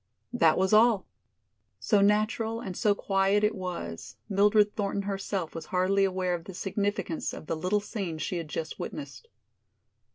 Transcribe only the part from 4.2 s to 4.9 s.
Mildred